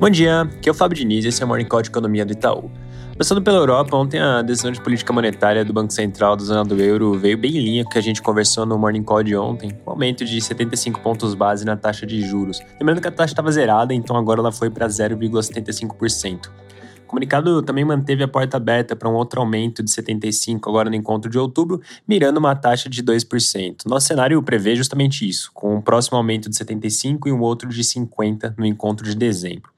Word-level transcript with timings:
Bom 0.00 0.08
dia, 0.08 0.40
aqui 0.40 0.66
é 0.66 0.72
o 0.72 0.74
Fábio 0.74 0.96
Diniz 0.96 1.26
e 1.26 1.28
esse 1.28 1.42
é 1.42 1.44
o 1.44 1.48
Morning 1.48 1.66
Call 1.66 1.82
de 1.82 1.90
Economia 1.90 2.24
do 2.24 2.32
Itaú. 2.32 2.70
Passando 3.18 3.42
pela 3.42 3.58
Europa, 3.58 3.94
ontem 3.94 4.18
a 4.18 4.40
decisão 4.40 4.72
de 4.72 4.80
política 4.80 5.12
monetária 5.12 5.62
do 5.62 5.74
Banco 5.74 5.92
Central 5.92 6.36
da 6.36 6.42
zona 6.42 6.64
do 6.64 6.80
euro 6.80 7.18
veio 7.18 7.36
bem 7.36 7.58
em 7.58 7.60
linha 7.60 7.84
com 7.84 7.90
o 7.90 7.92
que 7.92 7.98
a 7.98 8.02
gente 8.02 8.22
conversou 8.22 8.64
no 8.64 8.78
Morning 8.78 9.02
Call 9.02 9.22
de 9.22 9.36
ontem, 9.36 9.68
com 9.68 9.90
um 9.90 9.92
aumento 9.92 10.24
de 10.24 10.40
75 10.40 11.00
pontos 11.00 11.34
base 11.34 11.66
na 11.66 11.76
taxa 11.76 12.06
de 12.06 12.22
juros. 12.22 12.60
Lembrando 12.80 13.02
que 13.02 13.08
a 13.08 13.10
taxa 13.10 13.34
estava 13.34 13.52
zerada, 13.52 13.92
então 13.92 14.16
agora 14.16 14.40
ela 14.40 14.50
foi 14.50 14.70
para 14.70 14.86
0,75%. 14.86 16.46
O 16.46 17.06
comunicado 17.06 17.60
também 17.60 17.84
manteve 17.84 18.22
a 18.22 18.28
porta 18.28 18.56
aberta 18.56 18.96
para 18.96 19.06
um 19.06 19.12
outro 19.12 19.38
aumento 19.38 19.82
de 19.82 19.90
75 19.90 20.66
agora 20.66 20.88
no 20.88 20.96
encontro 20.96 21.30
de 21.30 21.38
outubro, 21.38 21.78
mirando 22.08 22.38
uma 22.38 22.56
taxa 22.56 22.88
de 22.88 23.02
2%. 23.02 23.82
Nosso 23.84 24.06
cenário 24.06 24.42
prevê 24.42 24.74
justamente 24.74 25.28
isso, 25.28 25.50
com 25.52 25.76
um 25.76 25.82
próximo 25.82 26.16
aumento 26.16 26.48
de 26.48 26.56
75 26.56 27.28
e 27.28 27.32
um 27.32 27.40
outro 27.42 27.68
de 27.68 27.84
50 27.84 28.54
no 28.56 28.64
encontro 28.64 29.04
de 29.04 29.14
dezembro. 29.14 29.69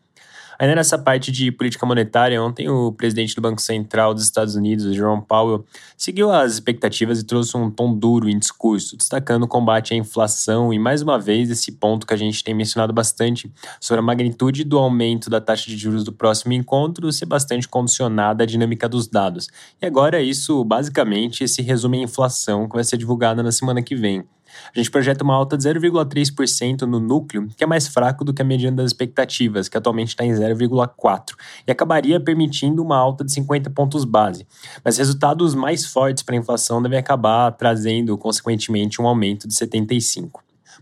Ainda 0.63 0.77
nessa 0.77 0.97
parte 0.97 1.33
de 1.33 1.51
política 1.51 1.85
monetária, 1.85 2.41
ontem 2.41 2.69
o 2.69 2.93
presidente 2.93 3.35
do 3.35 3.43
Banco 3.43 3.61
Central 3.61 4.15
dos 4.15 4.23
Estados 4.23 4.55
Unidos, 4.55 4.95
Jerome 4.95 5.21
Powell, 5.27 5.65
seguiu 5.97 6.31
as 6.31 6.53
expectativas 6.53 7.19
e 7.19 7.25
trouxe 7.25 7.57
um 7.57 7.69
tom 7.69 7.93
duro 7.93 8.29
em 8.29 8.39
discurso, 8.39 8.97
destacando 8.97 9.43
o 9.43 9.49
combate 9.49 9.93
à 9.93 9.97
inflação 9.97 10.73
e, 10.73 10.79
mais 10.79 11.03
uma 11.03 11.19
vez, 11.19 11.51
esse 11.51 11.73
ponto 11.73 12.07
que 12.07 12.15
a 12.15 12.17
gente 12.17 12.45
tem 12.45 12.55
mencionado 12.55 12.93
bastante 12.93 13.53
sobre 13.81 13.99
a 13.99 14.03
magnitude 14.05 14.63
do 14.63 14.79
aumento 14.79 15.29
da 15.29 15.41
taxa 15.41 15.69
de 15.69 15.77
juros 15.77 16.05
do 16.05 16.13
próximo 16.13 16.53
encontro 16.53 17.11
ser 17.11 17.27
bastante 17.27 17.67
condicionada 17.67 18.45
à 18.45 18.47
dinâmica 18.47 18.89
dos 18.89 19.09
dados. 19.09 19.49
E 19.83 19.87
agora 19.87 20.23
isso, 20.23 20.63
basicamente, 20.63 21.49
se 21.49 21.61
resume 21.61 21.99
à 21.99 22.03
inflação 22.03 22.69
que 22.69 22.77
vai 22.77 22.85
ser 22.85 22.97
divulgada 22.99 23.43
na 23.43 23.51
semana 23.51 23.83
que 23.83 23.97
vem. 23.97 24.25
A 24.75 24.79
gente 24.79 24.91
projeta 24.91 25.25
uma 25.25 25.35
alta 25.35 25.57
de 25.57 25.65
0,3% 25.65 26.83
no 26.83 27.01
núcleo, 27.01 27.49
que 27.57 27.65
é 27.65 27.67
mais 27.67 27.89
fraco 27.89 28.25
do 28.25 28.33
que 28.33 28.43
a 28.43 28.45
mediana 28.45 28.79
das 28.79 28.87
expectativas, 28.87 29.69
que 29.69 29.77
atualmente 29.77 30.09
está 30.09 30.25
em 30.25 30.33
0,4%, 30.33 31.35
e 31.67 31.71
acabaria 31.71 32.21
permitindo 32.21 32.83
uma 32.83 32.97
alta 32.97 33.25
de 33.25 33.33
50 33.33 33.71
pontos 33.71 34.05
base. 34.05 34.47
Mas 34.85 34.99
resultados 34.99 35.55
mais 35.55 35.87
fortes 35.87 36.23
para 36.23 36.35
a 36.35 36.39
inflação 36.39 36.83
devem 36.83 36.99
acabar 36.99 37.51
trazendo, 37.53 38.17
consequentemente, 38.19 39.01
um 39.01 39.07
aumento 39.07 39.49
de 39.49 39.55
75%. 39.55 40.31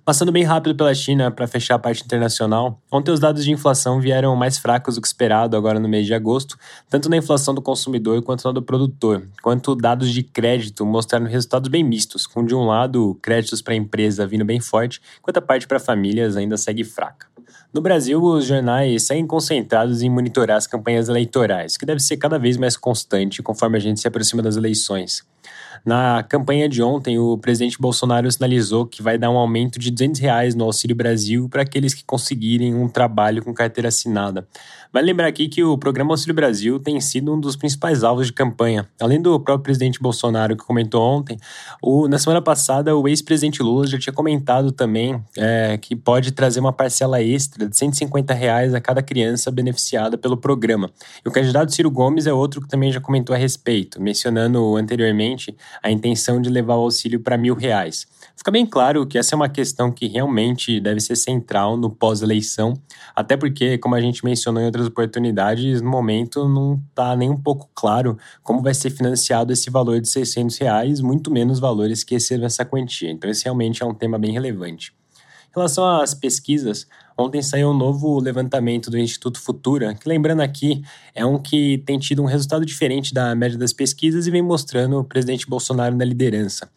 Passando 0.04 0.32
bem 0.32 0.44
rápido 0.44 0.74
pela 0.74 0.94
China 0.94 1.30
para 1.30 1.46
fechar 1.46 1.74
a 1.74 1.78
parte 1.78 2.02
internacional, 2.02 2.80
ontem 2.90 3.10
os 3.10 3.20
dados 3.20 3.44
de 3.44 3.52
inflação 3.52 4.00
vieram 4.00 4.34
mais 4.34 4.56
fracos 4.56 4.94
do 4.94 5.00
que 5.00 5.06
esperado 5.06 5.56
agora 5.56 5.78
no 5.78 5.88
mês 5.88 6.06
de 6.06 6.14
agosto, 6.14 6.56
tanto 6.88 7.08
na 7.10 7.18
inflação 7.18 7.54
do 7.54 7.60
consumidor 7.60 8.22
quanto 8.22 8.44
na 8.44 8.52
do 8.52 8.62
produtor, 8.62 9.28
quanto 9.42 9.74
dados 9.74 10.10
de 10.10 10.22
crédito 10.22 10.86
mostraram 10.86 11.26
resultados 11.26 11.68
bem 11.68 11.84
mistos, 11.84 12.26
com 12.26 12.44
de 12.44 12.54
um 12.54 12.64
lado 12.64 13.18
créditos 13.20 13.60
para 13.60 13.74
a 13.74 13.76
empresa 13.76 14.26
vindo 14.26 14.44
bem 14.44 14.58
forte, 14.58 15.00
enquanto 15.18 15.36
a 15.36 15.42
parte 15.42 15.66
para 15.66 15.78
famílias 15.78 16.36
ainda 16.36 16.56
segue 16.56 16.82
fraca. 16.82 17.26
No 17.72 17.80
Brasil, 17.80 18.22
os 18.22 18.46
jornais 18.46 19.04
seguem 19.04 19.26
concentrados 19.26 20.02
em 20.02 20.08
monitorar 20.08 20.56
as 20.56 20.66
campanhas 20.66 21.08
eleitorais, 21.08 21.76
que 21.76 21.86
deve 21.86 22.00
ser 22.00 22.16
cada 22.16 22.38
vez 22.38 22.56
mais 22.56 22.76
constante 22.76 23.42
conforme 23.42 23.76
a 23.76 23.80
gente 23.80 24.00
se 24.00 24.08
aproxima 24.08 24.42
das 24.42 24.56
eleições. 24.56 25.22
Na 25.84 26.22
campanha 26.22 26.68
de 26.68 26.82
ontem, 26.82 27.18
o 27.18 27.38
presidente 27.38 27.78
Bolsonaro 27.80 28.30
sinalizou 28.30 28.86
que 28.86 29.02
vai 29.02 29.16
dar 29.16 29.30
um 29.30 29.38
aumento 29.38 29.78
de 29.78 29.90
200 29.90 30.20
reais 30.20 30.54
no 30.54 30.64
Auxílio 30.64 30.94
Brasil 30.94 31.48
para 31.48 31.62
aqueles 31.62 31.94
que 31.94 32.04
conseguirem 32.04 32.74
um 32.74 32.88
trabalho 32.88 33.42
com 33.42 33.54
carteira 33.54 33.88
assinada. 33.88 34.46
Vale 34.92 35.06
lembrar 35.06 35.28
aqui 35.28 35.48
que 35.48 35.62
o 35.62 35.78
programa 35.78 36.12
Auxílio 36.12 36.34
Brasil 36.34 36.80
tem 36.80 37.00
sido 37.00 37.32
um 37.32 37.38
dos 37.38 37.54
principais 37.54 38.02
alvos 38.02 38.26
de 38.26 38.32
campanha. 38.32 38.88
Além 39.00 39.22
do 39.22 39.38
próprio 39.38 39.62
presidente 39.62 40.00
Bolsonaro 40.00 40.56
que 40.56 40.64
comentou 40.64 41.00
ontem, 41.00 41.38
o, 41.80 42.08
na 42.08 42.18
semana 42.18 42.42
passada 42.42 42.96
o 42.96 43.06
ex-presidente 43.06 43.62
Lula 43.62 43.86
já 43.86 43.98
tinha 43.98 44.12
comentado 44.12 44.72
também 44.72 45.22
é, 45.38 45.78
que 45.80 45.94
pode 45.94 46.32
trazer 46.32 46.58
uma 46.58 46.72
parcela 46.72 47.22
extra 47.22 47.68
de 47.68 47.76
150 47.76 48.34
reais 48.34 48.74
a 48.74 48.80
cada 48.80 49.00
criança 49.00 49.48
beneficiada 49.50 50.18
pelo 50.18 50.36
programa. 50.36 50.90
E 51.24 51.28
o 51.28 51.32
candidato 51.32 51.72
Ciro 51.72 51.90
Gomes 51.90 52.26
é 52.26 52.32
outro 52.32 52.60
que 52.60 52.68
também 52.68 52.90
já 52.90 53.00
comentou 53.00 53.34
a 53.34 53.38
respeito, 53.38 54.02
mencionando 54.02 54.76
anteriormente 54.76 55.29
a 55.82 55.90
intenção 55.90 56.40
de 56.40 56.48
levar 56.48 56.76
o 56.76 56.80
auxílio 56.80 57.20
para 57.20 57.36
mil 57.36 57.54
reais. 57.54 58.06
Fica 58.36 58.50
bem 58.50 58.64
claro 58.64 59.06
que 59.06 59.18
essa 59.18 59.34
é 59.34 59.36
uma 59.36 59.48
questão 59.48 59.92
que 59.92 60.06
realmente 60.06 60.80
deve 60.80 61.00
ser 61.00 61.16
central 61.16 61.76
no 61.76 61.90
pós-eleição, 61.90 62.74
até 63.14 63.36
porque, 63.36 63.76
como 63.78 63.94
a 63.94 64.00
gente 64.00 64.24
mencionou 64.24 64.62
em 64.62 64.66
outras 64.66 64.86
oportunidades, 64.86 65.82
no 65.82 65.90
momento 65.90 66.48
não 66.48 66.82
está 66.88 67.14
nem 67.14 67.28
um 67.28 67.36
pouco 67.36 67.68
claro 67.74 68.16
como 68.42 68.62
vai 68.62 68.74
ser 68.74 68.90
financiado 68.90 69.52
esse 69.52 69.70
valor 69.70 70.00
de 70.00 70.08
600 70.08 70.56
reais, 70.58 71.00
muito 71.00 71.30
menos 71.30 71.58
valores 71.58 72.02
que 72.02 72.14
excedam 72.14 72.46
essa 72.46 72.64
quantia. 72.64 73.10
Então, 73.10 73.30
esse 73.30 73.44
realmente 73.44 73.82
é 73.82 73.86
um 73.86 73.94
tema 73.94 74.18
bem 74.18 74.32
relevante. 74.32 74.99
Em 75.50 75.58
relação 75.58 75.84
às 75.84 76.14
pesquisas, 76.14 76.86
ontem 77.18 77.42
saiu 77.42 77.70
um 77.70 77.76
novo 77.76 78.20
levantamento 78.20 78.88
do 78.88 78.96
Instituto 78.96 79.40
Futura, 79.40 79.92
que 79.94 80.08
lembrando 80.08 80.42
aqui, 80.42 80.80
é 81.12 81.26
um 81.26 81.42
que 81.42 81.78
tem 81.78 81.98
tido 81.98 82.22
um 82.22 82.26
resultado 82.26 82.64
diferente 82.64 83.12
da 83.12 83.34
média 83.34 83.58
das 83.58 83.72
pesquisas 83.72 84.28
e 84.28 84.30
vem 84.30 84.42
mostrando 84.42 85.00
o 85.00 85.04
presidente 85.04 85.48
Bolsonaro 85.48 85.96
na 85.96 86.04
liderança. 86.04 86.70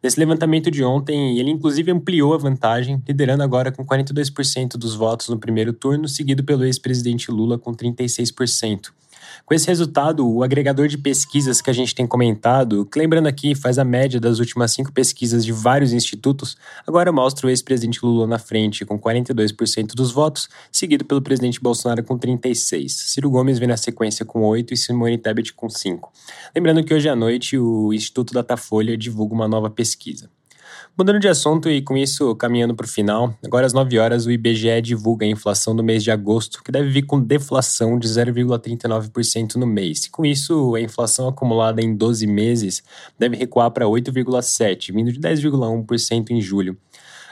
Nesse 0.00 0.18
levantamento 0.18 0.70
de 0.70 0.84
ontem, 0.84 1.38
ele 1.40 1.50
inclusive 1.50 1.90
ampliou 1.90 2.32
a 2.32 2.38
vantagem, 2.38 3.02
liderando 3.06 3.42
agora 3.42 3.72
com 3.72 3.84
42% 3.84 4.78
dos 4.78 4.94
votos 4.94 5.28
no 5.28 5.36
primeiro 5.36 5.72
turno, 5.72 6.06
seguido 6.06 6.44
pelo 6.44 6.64
ex-presidente 6.64 7.32
Lula 7.32 7.58
com 7.58 7.72
36%. 7.72 8.92
Com 9.44 9.54
esse 9.54 9.66
resultado, 9.66 10.28
o 10.28 10.42
agregador 10.42 10.88
de 10.88 10.98
pesquisas 10.98 11.60
que 11.60 11.70
a 11.70 11.72
gente 11.72 11.94
tem 11.94 12.06
comentado, 12.06 12.86
que 12.86 12.98
lembrando 12.98 13.26
aqui 13.26 13.54
faz 13.54 13.78
a 13.78 13.84
média 13.84 14.20
das 14.20 14.38
últimas 14.38 14.72
cinco 14.72 14.92
pesquisas 14.92 15.44
de 15.44 15.52
vários 15.52 15.92
institutos, 15.92 16.56
agora 16.86 17.12
mostra 17.12 17.46
o 17.46 17.50
ex-presidente 17.50 18.00
Lula 18.02 18.26
na 18.26 18.38
frente, 18.38 18.84
com 18.84 18.98
42% 18.98 19.94
dos 19.94 20.10
votos, 20.12 20.48
seguido 20.70 21.04
pelo 21.04 21.22
presidente 21.22 21.60
Bolsonaro 21.60 22.02
com 22.04 22.18
36%. 22.18 22.88
Ciro 22.88 23.30
Gomes 23.30 23.58
vem 23.58 23.68
na 23.68 23.76
sequência 23.76 24.24
com 24.24 24.42
8% 24.42 24.72
e 24.72 24.76
Simone 24.76 25.18
Tebet 25.18 25.52
com 25.52 25.66
5%. 25.66 26.00
Lembrando 26.54 26.82
que 26.84 26.94
hoje 26.94 27.08
à 27.08 27.16
noite 27.16 27.58
o 27.58 27.92
Instituto 27.92 28.32
Datafolha 28.32 28.96
divulga 28.96 29.34
uma 29.34 29.48
nova 29.48 29.70
pesquisa. 29.70 30.28
Mudando 31.00 31.18
de 31.18 31.28
assunto 31.28 31.70
e 31.70 31.80
com 31.80 31.96
isso 31.96 32.36
caminhando 32.36 32.74
para 32.74 32.84
o 32.84 32.88
final, 32.88 33.34
agora 33.42 33.64
às 33.64 33.72
9 33.72 33.98
horas 33.98 34.26
o 34.26 34.30
IBGE 34.30 34.82
divulga 34.82 35.24
a 35.24 35.28
inflação 35.30 35.74
do 35.74 35.82
mês 35.82 36.04
de 36.04 36.10
agosto, 36.10 36.62
que 36.62 36.70
deve 36.70 36.90
vir 36.90 37.06
com 37.06 37.18
deflação 37.18 37.98
de 37.98 38.06
0,39% 38.06 39.54
no 39.54 39.66
mês. 39.66 40.06
Com 40.08 40.26
isso, 40.26 40.74
a 40.74 40.80
inflação 40.82 41.26
acumulada 41.26 41.80
em 41.80 41.96
12 41.96 42.26
meses 42.26 42.82
deve 43.18 43.34
recuar 43.34 43.70
para 43.70 43.86
8,7%, 43.86 44.92
vindo 44.92 45.10
de 45.10 45.18
10,1% 45.18 46.32
em 46.32 46.40
julho. 46.42 46.76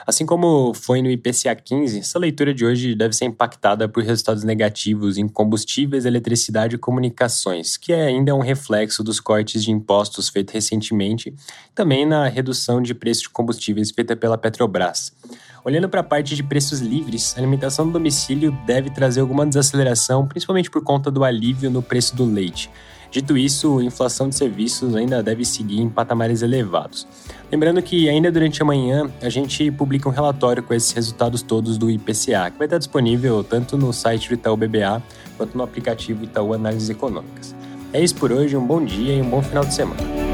Assim 0.07 0.25
como 0.25 0.73
foi 0.73 1.01
no 1.01 1.09
IPCA 1.09 1.55
15, 1.55 1.99
essa 1.99 2.17
leitura 2.17 2.53
de 2.53 2.65
hoje 2.65 2.95
deve 2.95 3.13
ser 3.13 3.25
impactada 3.25 3.87
por 3.87 4.03
resultados 4.03 4.43
negativos 4.43 5.17
em 5.17 5.27
combustíveis, 5.27 6.05
eletricidade 6.05 6.75
e 6.75 6.79
comunicações, 6.79 7.75
que 7.75 7.91
ainda 7.93 8.31
é 8.31 8.33
um 8.33 8.39
reflexo 8.39 9.03
dos 9.03 9.19
cortes 9.19 9.63
de 9.63 9.71
impostos 9.71 10.29
feitos 10.29 10.53
recentemente, 10.53 11.33
também 11.75 12.05
na 12.05 12.27
redução 12.27 12.81
de 12.81 12.93
preços 12.93 13.23
de 13.23 13.29
combustíveis 13.29 13.91
feita 13.91 14.15
pela 14.15 14.37
Petrobras. 14.37 15.11
Olhando 15.65 15.89
para 15.89 15.99
a 15.99 16.03
parte 16.03 16.35
de 16.35 16.41
preços 16.41 16.79
livres, 16.79 17.35
a 17.35 17.39
alimentação 17.39 17.85
do 17.85 17.91
domicílio 17.91 18.57
deve 18.65 18.89
trazer 18.89 19.19
alguma 19.19 19.45
desaceleração, 19.45 20.25
principalmente 20.25 20.71
por 20.71 20.81
conta 20.83 21.11
do 21.11 21.23
alívio 21.23 21.69
no 21.69 21.81
preço 21.81 22.15
do 22.15 22.23
leite. 22.23 22.69
Dito 23.11 23.35
isso, 23.35 23.79
a 23.79 23.83
inflação 23.83 24.29
de 24.29 24.35
serviços 24.35 24.95
ainda 24.95 25.23
deve 25.23 25.43
seguir 25.43 25.81
em 25.81 25.89
patamares 25.89 26.41
elevados. 26.41 27.07
Lembrando 27.51 27.81
que 27.81 28.07
ainda 28.07 28.31
durante 28.31 28.61
a 28.61 28.65
manhã 28.65 29.09
a 29.21 29.29
gente 29.29 29.71
publica 29.71 30.07
um 30.07 30.11
relatório 30.11 30.61
com 30.61 30.73
esses 30.73 30.91
resultados 30.91 31.41
todos 31.41 31.77
do 31.77 31.89
IPCA, 31.89 32.51
que 32.51 32.57
vai 32.57 32.67
estar 32.67 32.77
disponível 32.77 33.43
tanto 33.43 33.77
no 33.77 33.91
site 33.91 34.29
do 34.29 34.35
Itaú 34.35 34.55
BBA 34.55 35.01
quanto 35.37 35.57
no 35.57 35.63
aplicativo 35.63 36.23
Itaú 36.23 36.53
Análises 36.53 36.89
Econômicas. 36.89 37.55
É 37.91 38.03
isso 38.03 38.15
por 38.15 38.31
hoje, 38.31 38.55
um 38.55 38.65
bom 38.65 38.83
dia 38.83 39.15
e 39.15 39.21
um 39.21 39.29
bom 39.29 39.41
final 39.41 39.65
de 39.65 39.73
semana. 39.73 40.28